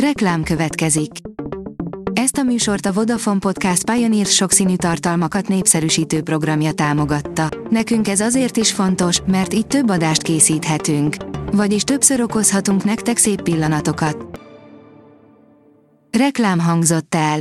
[0.00, 1.10] Reklám következik.
[2.12, 7.48] Ezt a műsort a Vodafone Podcast Pioneer sokszínű tartalmakat népszerűsítő programja támogatta.
[7.70, 11.16] Nekünk ez azért is fontos, mert így több adást készíthetünk.
[11.52, 14.40] Vagyis többször okozhatunk nektek szép pillanatokat.
[16.18, 17.40] Reklám hangzott el.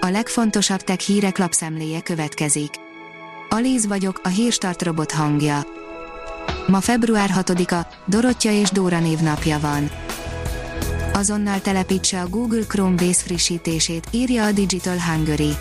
[0.00, 2.70] A legfontosabb tech hírek lapszemléje következik.
[3.48, 5.66] Alíz vagyok, a hírstart robot hangja.
[6.66, 9.90] Ma február 6-a, Dorottya és Dóra névnapja van.
[11.16, 15.56] Azonnal telepítse a Google Chrome Base frissítését, írja a Digital Hungary.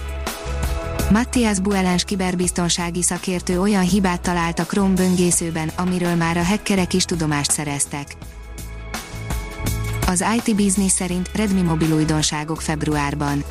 [1.12, 7.06] Matthias Buelens kiberbiztonsági szakértő olyan hibát talált a Chrome böngészőben, amiről már a hackerek is
[7.06, 8.16] tudomást szereztek.
[10.08, 13.44] Az IT Business szerint Redmi mobil újdonságok februárban.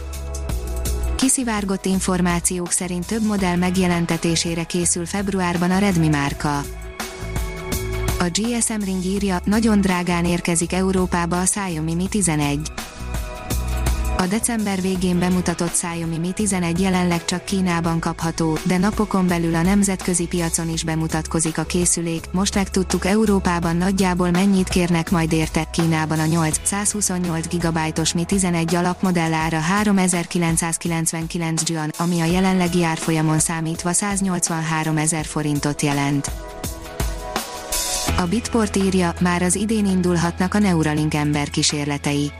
[1.16, 6.62] Kiszivárgott információk szerint több modell megjelentetésére készül februárban a Redmi márka.
[8.22, 12.60] A GSM Ring írja, nagyon drágán érkezik Európába a Xiaomi Mi 11.
[14.16, 19.62] A december végén bemutatott Xiaomi Mi 11 jelenleg csak Kínában kapható, de napokon belül a
[19.62, 22.24] nemzetközi piacon is bemutatkozik a készülék.
[22.32, 28.74] Most megtudtuk Európában nagyjából mennyit kérnek majd érte Kínában a 8 128 GB-os Mi 11
[28.74, 36.51] alapmodellára 3999 yuan, ami a jelenlegi árfolyamon számítva 183 ezer forintot jelent.
[38.18, 42.32] A Bitport írja, már az idén indulhatnak a Neuralink ember kísérletei.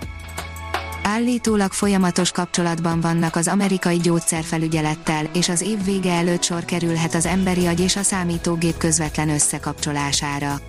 [1.03, 7.27] Állítólag folyamatos kapcsolatban vannak az amerikai gyógyszerfelügyelettel, és az év vége előtt sor kerülhet az
[7.27, 10.61] emberi agy és a számítógép közvetlen összekapcsolására.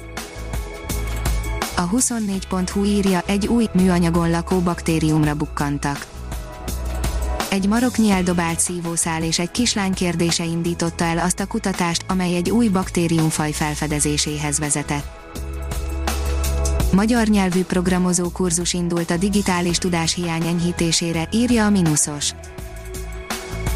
[1.76, 6.12] A 24.hu írja, egy új, műanyagon lakó baktériumra bukkantak
[7.54, 12.50] egy maroknyi eldobált szívószál és egy kislány kérdése indította el azt a kutatást, amely egy
[12.50, 15.06] új baktériumfaj felfedezéséhez vezetett.
[16.92, 22.34] Magyar nyelvű programozó kurzus indult a digitális tudás hiány enyhítésére, írja a Minusos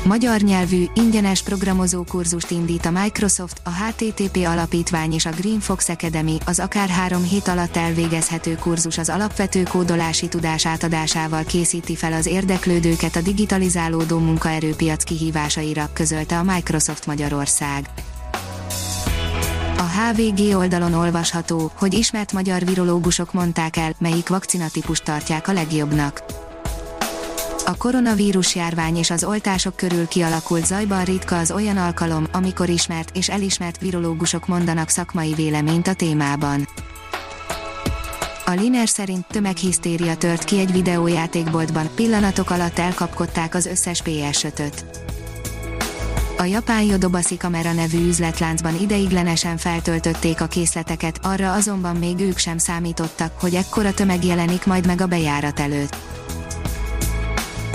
[0.07, 5.89] magyar nyelvű, ingyenes programozó kurzust indít a Microsoft, a HTTP alapítvány és a Green Fox
[5.89, 12.13] Academy, az akár három hét alatt elvégezhető kurzus az alapvető kódolási tudás átadásával készíti fel
[12.13, 17.89] az érdeklődőket a digitalizálódó munkaerőpiac kihívásaira, közölte a Microsoft Magyarország.
[19.77, 26.46] A HVG oldalon olvasható, hogy ismert magyar virológusok mondták el, melyik vakcinatípust tartják a legjobbnak
[27.69, 33.15] a koronavírus járvány és az oltások körül kialakult zajban ritka az olyan alkalom, amikor ismert
[33.15, 36.67] és elismert virológusok mondanak szakmai véleményt a témában.
[38.45, 44.85] A Liner szerint tömeghisztéria tört ki egy videójátékboltban, pillanatok alatt elkapkodták az összes PS5-öt.
[46.37, 52.57] A japán Yodobasi kamera nevű üzletláncban ideiglenesen feltöltötték a készleteket, arra azonban még ők sem
[52.57, 56.16] számítottak, hogy ekkora tömeg jelenik majd meg a bejárat előtt.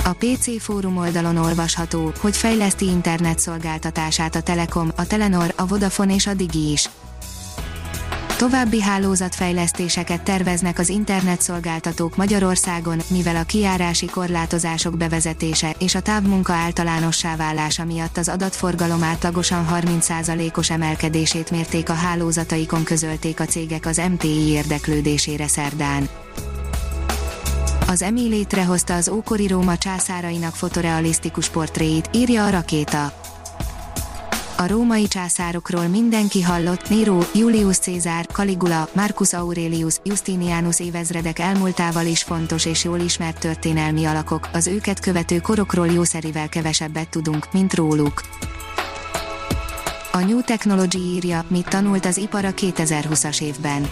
[0.04, 6.26] A PC fórum oldalon olvasható, hogy fejleszti internetszolgáltatását a Telekom, a Telenor, a Vodafone és
[6.26, 6.90] a Digi is.
[8.38, 17.36] További hálózatfejlesztéseket terveznek az internetszolgáltatók Magyarországon, mivel a kiárási korlátozások bevezetése és a távmunka általánossá
[17.36, 24.48] válása miatt az adatforgalom átlagosan 30%-os emelkedését mérték a hálózataikon közölték a cégek az MTI
[24.48, 26.08] érdeklődésére szerdán
[27.92, 33.12] az EMI létrehozta az ókori Róma császárainak fotorealisztikus portréit, írja a rakéta.
[34.56, 42.22] A római császárokról mindenki hallott, Nero, Julius Caesar, Caligula, Marcus Aurelius, Justinianus évezredek elmúltával is
[42.22, 48.22] fontos és jól ismert történelmi alakok, az őket követő korokról jószerivel kevesebbet tudunk, mint róluk.
[50.12, 53.88] A New Technology írja, mit tanult az ipar a 2020-as évben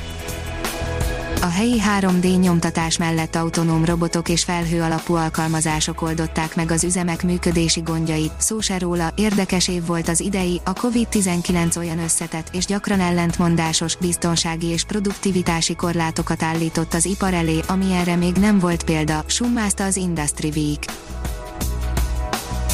[1.42, 7.22] a helyi 3D nyomtatás mellett autonóm robotok és felhő alapú alkalmazások oldották meg az üzemek
[7.22, 12.64] működési gondjait, szó se róla, érdekes év volt az idei, a COVID-19 olyan összetett és
[12.64, 19.24] gyakran ellentmondásos, biztonsági és produktivitási korlátokat állított az ipar elé, amilyenre még nem volt példa,
[19.26, 20.84] summázta az Industry Week.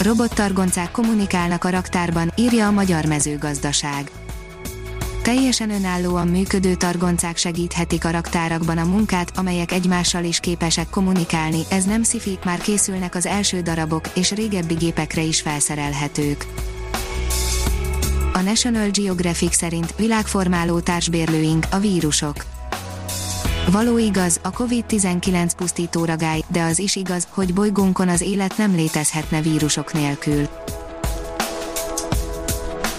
[0.03, 4.11] Robottargoncák kommunikálnak a raktárban, írja a Magyar Mezőgazdaság
[5.27, 11.85] Teljesen önállóan működő targoncák segíthetik a raktárakban a munkát, amelyek egymással is képesek kommunikálni, ez
[11.85, 16.47] nem szifi, már készülnek az első darabok, és régebbi gépekre is felszerelhetők.
[18.33, 22.45] A National Geographic szerint világformáló társbérlőink, a vírusok.
[23.71, 28.75] Való igaz, a COVID-19 pusztító ragály, de az is igaz, hogy bolygónkon az élet nem
[28.75, 30.49] létezhetne vírusok nélkül